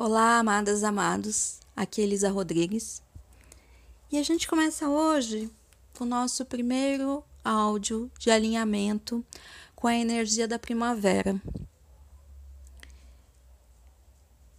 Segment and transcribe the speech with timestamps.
[0.00, 1.58] Olá, amadas, amados.
[1.74, 3.02] Aqui é Elisa Rodrigues.
[4.12, 5.50] E a gente começa hoje
[5.98, 9.24] o nosso primeiro áudio de alinhamento
[9.74, 11.42] com a energia da primavera.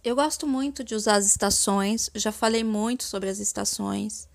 [0.04, 4.28] Eu gosto muito de usar as estações, já falei muito sobre as estações.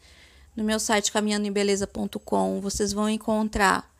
[0.55, 3.93] No meu site caminhandoembeleza.com vocês vão encontrar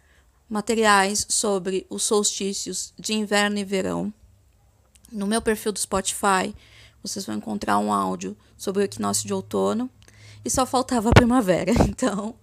[0.50, 4.12] materiais sobre os solstícios de inverno e verão.
[5.12, 6.52] No meu perfil do Spotify,
[7.08, 9.90] vocês vão encontrar um áudio sobre o equinócio de outono
[10.44, 11.72] e só faltava a primavera.
[11.88, 12.36] Então,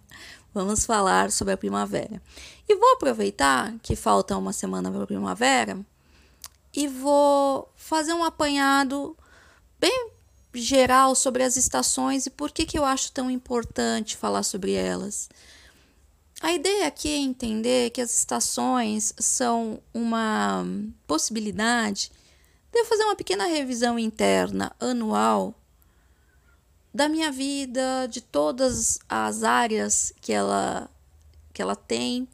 [0.55, 2.23] vamos falar sobre a primavera.
[2.69, 5.79] E vou aproveitar que falta uma semana para a primavera
[6.75, 9.17] e vou fazer um apanhado
[9.79, 10.11] bem
[10.55, 15.29] geral sobre as estações e por que, que eu acho tão importante falar sobre elas.
[16.41, 20.65] A ideia aqui é entender que as estações são uma
[21.07, 22.11] possibilidade
[22.73, 25.55] Devo fazer uma pequena revisão interna anual
[26.95, 30.91] da minha vida, de todas as áreas que ela
[31.53, 32.27] que ela tem.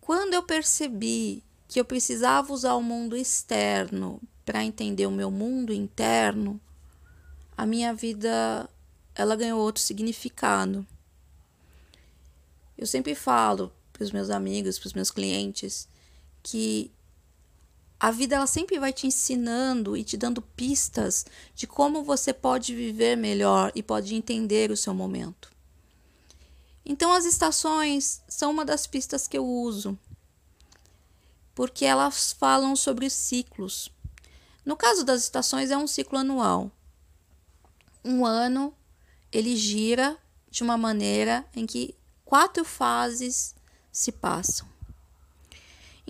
[0.00, 5.72] Quando eu percebi que eu precisava usar o mundo externo para entender o meu mundo
[5.72, 6.60] interno,
[7.56, 8.70] a minha vida
[9.14, 10.86] ela ganhou outro significado.
[12.76, 15.88] Eu sempre falo para os meus amigos, para os meus clientes,
[16.42, 16.90] que
[18.00, 22.74] a vida ela sempre vai te ensinando e te dando pistas de como você pode
[22.74, 25.50] viver melhor e pode entender o seu momento.
[26.84, 29.98] Então as estações são uma das pistas que eu uso,
[31.54, 33.90] porque elas falam sobre ciclos.
[34.64, 36.70] No caso das estações é um ciclo anual.
[38.04, 38.72] Um ano
[39.32, 40.16] ele gira
[40.48, 43.54] de uma maneira em que quatro fases
[43.90, 44.77] se passam.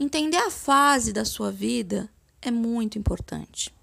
[0.00, 2.08] Entender a fase da sua vida
[2.41, 3.74] é muito importante.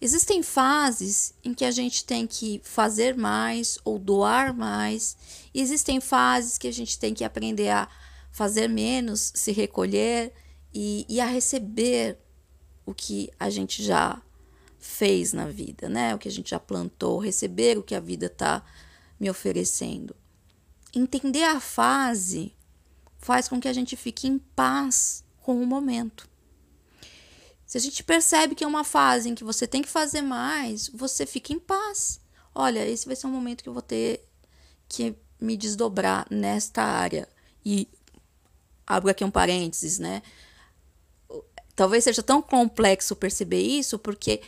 [0.00, 5.16] Existem fases em que a gente tem que fazer mais ou doar mais,
[5.52, 7.88] e existem fases que a gente tem que aprender a
[8.30, 10.32] fazer menos, se recolher
[10.72, 12.16] e, e a receber
[12.86, 14.22] o que a gente já
[14.78, 16.14] fez na vida, né?
[16.14, 18.64] O que a gente já plantou, receber o que a vida está
[19.18, 20.14] me oferecendo.
[20.94, 22.54] Entender a fase
[23.18, 26.26] faz com que a gente fique em paz com o momento.
[27.66, 30.88] Se a gente percebe que é uma fase em que você tem que fazer mais,
[30.88, 32.18] você fica em paz.
[32.54, 34.26] Olha, esse vai ser um momento que eu vou ter
[34.88, 37.28] que me desdobrar nesta área.
[37.64, 37.86] E
[38.86, 40.22] abro aqui um parênteses, né?
[41.76, 44.40] Talvez seja tão complexo perceber isso, porque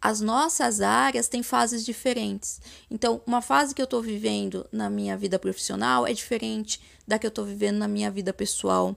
[0.00, 2.60] as nossas áreas têm fases diferentes.
[2.90, 7.26] Então, uma fase que eu estou vivendo na minha vida profissional é diferente da que
[7.26, 8.96] eu estou vivendo na minha vida pessoal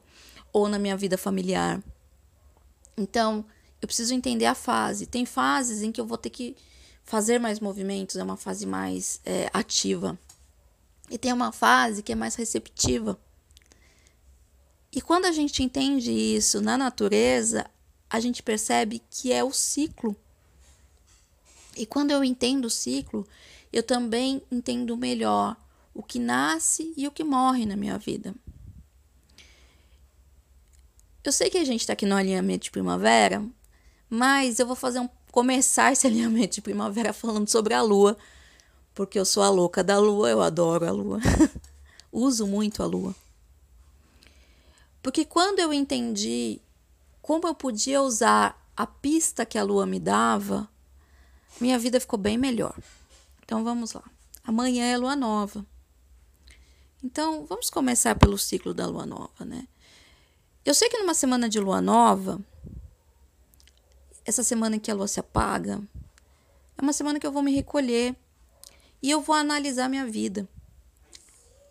[0.54, 1.82] ou na minha vida familiar.
[2.98, 3.46] Então,
[3.82, 5.06] eu preciso entender a fase.
[5.06, 6.56] Tem fases em que eu vou ter que
[7.04, 10.18] fazer mais movimentos, é uma fase mais é, ativa.
[11.10, 13.20] E tem uma fase que é mais receptiva.
[14.94, 17.66] E quando a gente entende isso na natureza,
[18.10, 20.16] a gente percebe que é o ciclo.
[21.76, 23.26] E quando eu entendo o ciclo,
[23.72, 25.56] eu também entendo melhor
[25.94, 28.36] o que nasce e o que morre na minha vida.
[31.24, 33.46] Eu sei que a gente está aqui no alinhamento de primavera,
[34.10, 38.18] mas eu vou fazer um começar esse alinhamento de primavera falando sobre a lua,
[38.94, 41.20] porque eu sou a louca da lua, eu adoro a lua.
[42.12, 43.16] Uso muito a lua.
[45.02, 46.60] Porque quando eu entendi
[47.22, 50.68] como eu podia usar a pista que a lua me dava,
[51.60, 52.76] minha vida ficou bem melhor.
[53.44, 54.04] Então vamos lá.
[54.44, 55.66] Amanhã é lua nova.
[57.04, 59.68] Então vamos começar pelo ciclo da lua nova, né?
[60.64, 62.40] Eu sei que numa semana de lua nova,
[64.24, 65.82] essa semana em que a lua se apaga,
[66.78, 68.16] é uma semana que eu vou me recolher
[69.02, 70.48] e eu vou analisar minha vida.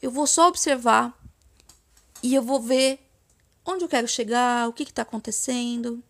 [0.02, 1.16] Eu vou só observar
[2.20, 2.98] e eu vou ver
[3.64, 6.02] onde eu quero chegar, o que está acontecendo.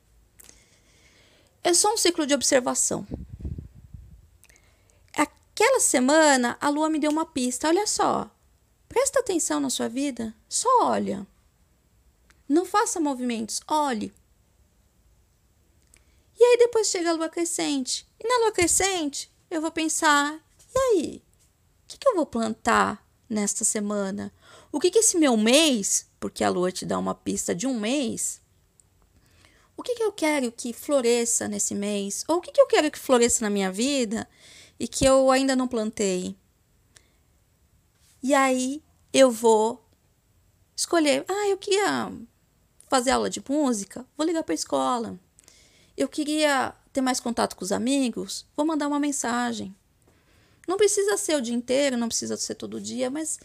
[1.63, 3.07] É só um ciclo de observação.
[5.15, 7.69] Aquela semana a lua me deu uma pista.
[7.69, 8.31] Olha só,
[8.89, 11.27] presta atenção na sua vida, só olha.
[12.51, 14.13] Não faça movimentos, olhe.
[16.37, 18.05] E aí depois chega a lua crescente.
[18.19, 20.35] E na lua crescente, eu vou pensar:
[20.75, 21.23] e aí?
[21.85, 24.33] O que, que eu vou plantar nesta semana?
[24.73, 27.79] O que, que esse meu mês, porque a lua te dá uma pista de um
[27.79, 28.41] mês,
[29.77, 32.25] o que, que eu quero que floresça nesse mês?
[32.27, 34.29] Ou o que, que eu quero que floresça na minha vida
[34.77, 36.37] e que eu ainda não plantei?
[38.21, 38.83] E aí
[39.13, 39.89] eu vou
[40.75, 41.25] escolher.
[41.29, 42.13] Ah, eu queria
[42.91, 45.19] fazer aula de música, vou ligar para a escola.
[45.97, 49.75] Eu queria ter mais contato com os amigos, vou mandar uma mensagem.
[50.67, 53.39] Não precisa ser o dia inteiro, não precisa ser todo dia, mas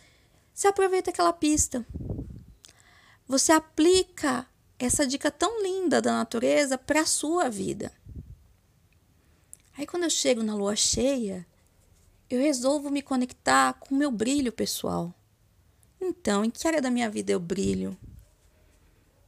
[0.52, 1.86] você aproveita aquela pista.
[3.28, 4.48] Você aplica
[4.80, 7.92] essa dica tão linda da natureza para a sua vida.
[9.78, 11.46] Aí quando eu chego na lua cheia,
[12.30, 15.14] eu resolvo me conectar com o meu brilho pessoal.
[16.02, 17.96] Então, em que área da minha vida eu brilho?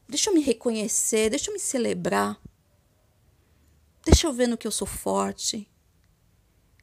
[0.08, 2.40] Deixa eu me reconhecer, deixa eu me celebrar.
[4.06, 5.68] Deixa eu ver no que eu sou forte.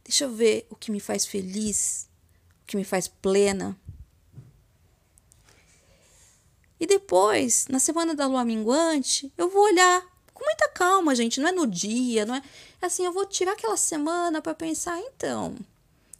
[0.04, 2.08] Deixa eu ver o que me faz feliz,
[2.62, 3.78] o que me faz plena.
[6.78, 11.40] E depois, na semana da lua minguante, eu vou olhar com muita calma, gente.
[11.40, 12.42] Não é no dia, não é.
[12.82, 15.56] Assim, eu vou tirar aquela semana para pensar, então,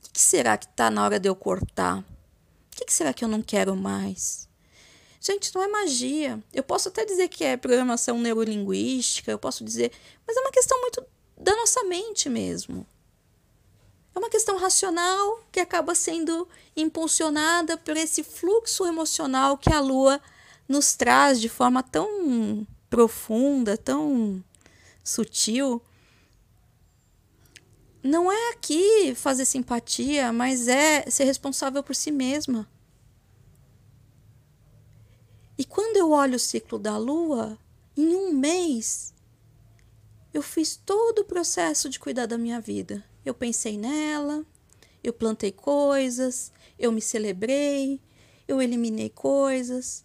[0.07, 1.99] o que, será que tá na hora de eu cortar?
[1.99, 4.44] O que, que será que eu não quero mais?
[5.27, 6.39] Gente, não é magia.
[6.53, 9.91] Eu posso até dizer que é programação neurolinguística, eu posso dizer,
[10.27, 11.03] mas é uma questão muito
[11.39, 12.87] da nossa mente mesmo.
[14.15, 20.21] É uma questão racional que acaba sendo impulsionada por esse fluxo emocional que a lua
[20.69, 24.45] nos traz de forma tão profunda, tão
[25.03, 25.81] sutil.
[28.03, 32.69] Não é aqui fazer simpatia, mas é ser responsável por si mesma.
[35.57, 37.59] E quando eu olho o ciclo da lua,
[37.97, 39.15] em um mês,
[40.35, 43.03] eu fiz todo o processo de cuidar da minha vida.
[43.25, 44.45] Eu pensei nela,
[45.03, 47.99] eu plantei coisas, eu me celebrei,
[48.47, 50.05] eu eliminei coisas.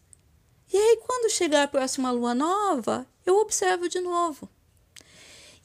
[0.72, 4.48] E aí, quando chegar a próxima lua nova, eu observo de novo.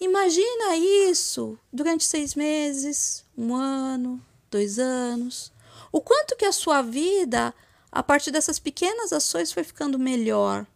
[0.01, 4.21] Imagina isso durante seis meses, um ano,
[4.51, 5.53] dois anos.
[5.93, 7.55] O quanto que a sua vida
[7.95, 10.67] a partir dessas pequenas ações foi ficando melhor.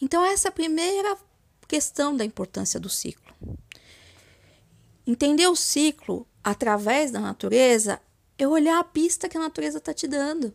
[0.00, 1.18] Então, essa é a primeira
[1.68, 3.34] questão da importância do ciclo.
[5.06, 8.00] Entender o ciclo através da natureza
[8.38, 10.54] é olhar a pista que a natureza está te dando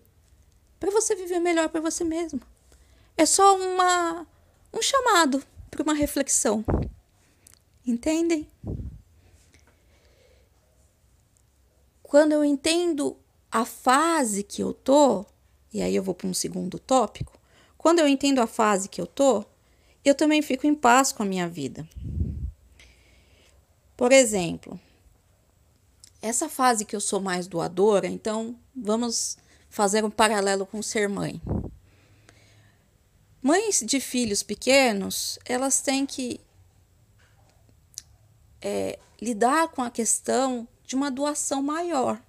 [0.79, 2.41] para você viver melhor para você mesmo.
[3.15, 4.25] É só uma,
[4.73, 6.65] um chamado para uma reflexão.
[7.85, 8.49] Entendem?
[12.01, 13.20] Quando eu entendo
[13.51, 15.25] a fase que eu tô,
[15.73, 17.37] e aí eu vou para um segundo tópico,
[17.77, 19.43] quando eu entendo a fase que eu tô,
[20.05, 21.87] eu também fico em paz com a minha vida.
[23.97, 24.79] Por exemplo,
[26.21, 29.37] essa fase que eu sou mais doadora, então vamos
[29.69, 31.41] fazer um paralelo com ser mãe.
[33.41, 36.39] Mães de filhos pequenos, elas têm que
[38.61, 42.21] é, lidar com a questão de uma doação maior.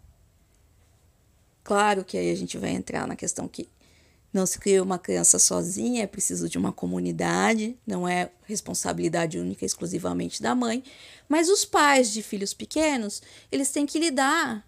[1.64, 3.68] Claro que aí a gente vai entrar na questão que
[4.32, 9.64] não se cria uma criança sozinha, é preciso de uma comunidade, não é responsabilidade única
[9.64, 10.82] exclusivamente da mãe,
[11.28, 14.66] mas os pais de filhos pequenos, eles têm que lidar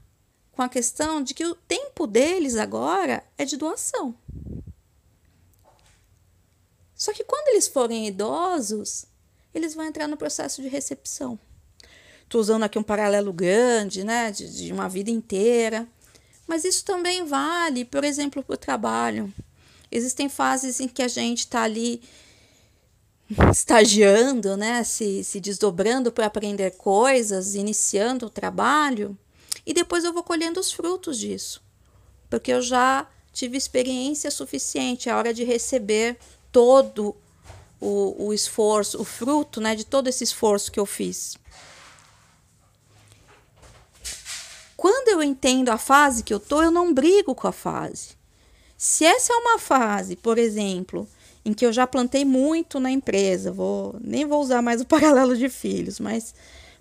[0.53, 4.15] com a questão de que o tempo deles agora é de doação.
[6.95, 9.07] Só que quando eles forem idosos,
[9.53, 11.39] eles vão entrar no processo de recepção.
[12.23, 15.89] Estou usando aqui um paralelo grande, né, de, de uma vida inteira.
[16.47, 19.33] Mas isso também vale, por exemplo, para o trabalho.
[19.91, 22.03] Existem fases em que a gente está ali
[23.51, 29.17] estagiando, né, se, se desdobrando para aprender coisas, iniciando o trabalho,
[29.65, 31.63] e depois eu vou colhendo os frutos disso,
[32.29, 36.19] porque eu já tive experiência suficiente, é hora de receber
[36.53, 37.17] todo
[37.81, 41.37] o, o esforço, o fruto né, de todo esse esforço que eu fiz.
[44.85, 48.19] Quando eu entendo a fase que eu tô, eu não brigo com a fase.
[48.77, 51.09] Se essa é uma fase, por exemplo,
[51.43, 55.35] em que eu já plantei muito na empresa, vou nem vou usar mais o paralelo
[55.39, 56.35] de filhos, mas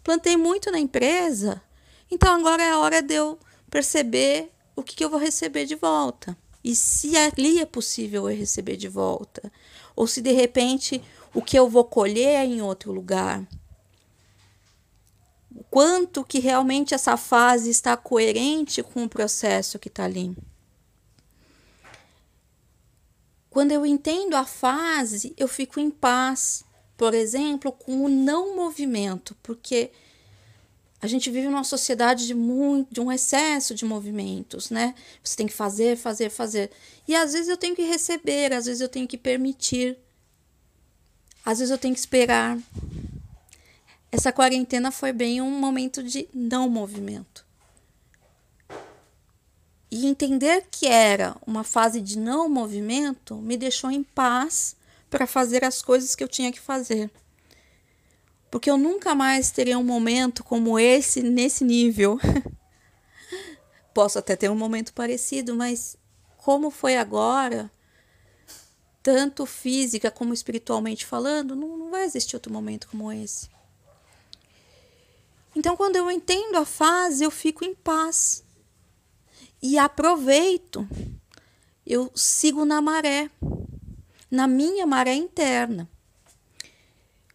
[0.04, 1.62] plantei muito na empresa,
[2.12, 3.40] então agora é a hora de eu
[3.72, 6.38] perceber o que, que eu vou receber de volta.
[6.62, 9.50] E se ali é possível eu receber de volta,
[9.96, 11.02] ou se de repente
[11.34, 13.48] o que eu vou colher é em outro lugar
[15.74, 20.38] quanto que realmente essa fase está coerente com o processo que está ali.
[23.50, 26.64] Quando eu entendo a fase, eu fico em paz,
[26.96, 29.90] por exemplo, com o não movimento, porque
[31.02, 34.94] a gente vive numa sociedade de muito, de um excesso de movimentos, né?
[35.24, 36.70] Você tem que fazer, fazer, fazer.
[37.08, 39.98] E às vezes eu tenho que receber, às vezes eu tenho que permitir.
[41.44, 42.60] Às vezes eu tenho que esperar
[44.14, 47.44] essa quarentena foi bem um momento de não movimento.
[49.90, 54.76] E entender que era uma fase de não movimento me deixou em paz
[55.10, 57.10] para fazer as coisas que eu tinha que fazer.
[58.52, 62.20] Porque eu nunca mais teria um momento como esse, nesse nível.
[63.96, 65.98] Posso até ter um momento parecido, mas
[66.38, 67.72] como foi agora,
[69.02, 73.52] tanto física como espiritualmente falando, não, não vai existir outro momento como esse.
[75.56, 78.44] Então, quando eu entendo a fase, eu fico em paz
[79.62, 80.88] e aproveito.
[81.86, 83.30] Eu sigo na maré,
[84.32, 85.90] na minha maré interna.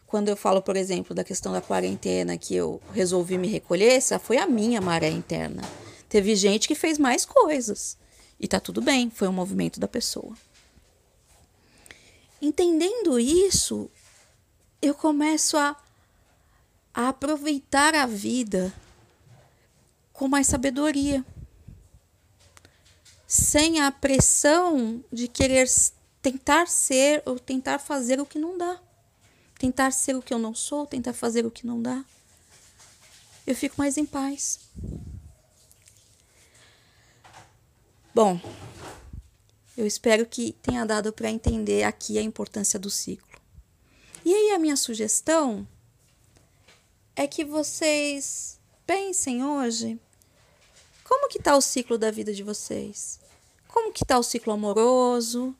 [0.06, 4.18] Quando eu falo, por exemplo, da questão da quarentena, que eu resolvi me recolher, essa
[4.18, 5.62] foi a minha maré interna.
[6.08, 7.98] Teve gente que fez mais coisas.
[8.40, 10.34] E tá tudo bem, foi um movimento da pessoa.
[12.40, 13.90] Entendendo isso,
[14.80, 15.76] eu começo a,
[16.92, 18.72] a aproveitar a vida
[20.12, 21.24] com mais sabedoria.
[23.26, 25.68] Sem a pressão de querer
[26.22, 28.80] tentar ser ou tentar fazer o que não dá
[29.58, 32.04] tentar ser o que eu não sou, tentar fazer o que não dá,
[33.46, 34.60] eu fico mais em paz.
[38.14, 38.40] Bom,
[39.76, 43.26] eu espero que tenha dado para entender aqui a importância do ciclo.
[44.24, 45.66] E aí a minha sugestão
[47.18, 49.98] é que vocês pensem hoje
[51.02, 53.18] como que está o ciclo da vida de vocês?
[53.66, 55.52] Como que está o ciclo amoroso,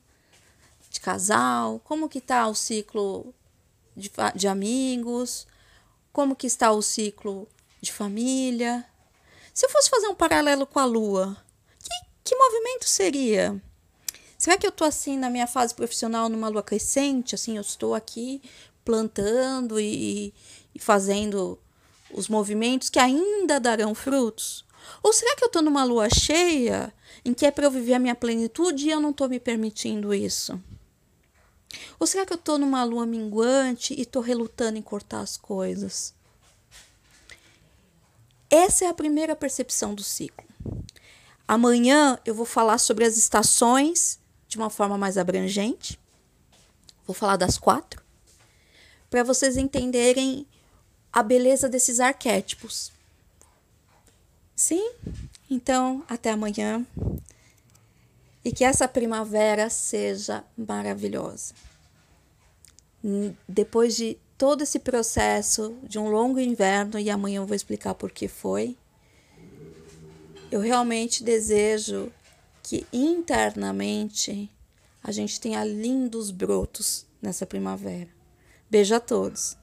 [0.89, 1.81] de casal?
[1.83, 3.33] Como que está o ciclo
[3.93, 5.45] de, de amigos,
[6.13, 7.45] como que está o ciclo
[7.81, 8.85] de família.
[9.53, 11.35] Se eu fosse fazer um paralelo com a Lua,
[11.83, 11.89] que,
[12.23, 13.61] que movimento seria?
[14.37, 17.35] Será que eu estou assim na minha fase profissional numa lua crescente?
[17.35, 18.41] Assim, eu estou aqui
[18.85, 20.33] plantando e,
[20.73, 21.59] e fazendo
[22.11, 24.65] os movimentos que ainda darão frutos?
[25.03, 27.99] Ou será que eu estou numa lua cheia em que é para eu viver a
[27.99, 30.59] minha plenitude e eu não estou me permitindo isso?
[31.99, 36.13] Ou será que eu estou numa lua minguante e estou relutando em cortar as coisas?
[38.49, 40.47] Essa é a primeira percepção do ciclo.
[41.47, 45.99] Amanhã eu vou falar sobre as estações de uma forma mais abrangente.
[47.05, 48.03] Vou falar das quatro,
[49.09, 50.47] para vocês entenderem
[51.11, 52.91] a beleza desses arquétipos.
[54.55, 54.91] Sim?
[55.49, 56.85] Então, até amanhã
[58.43, 61.53] e que essa primavera seja maravilhosa.
[63.47, 68.11] Depois de todo esse processo de um longo inverno, e amanhã eu vou explicar por
[68.11, 68.77] que foi,
[70.51, 72.11] eu realmente desejo
[72.63, 74.49] que internamente
[75.03, 78.09] a gente tenha lindos brotos nessa primavera.
[78.69, 79.57] Beijo a todos!